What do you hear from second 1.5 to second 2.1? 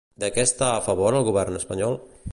espanyol?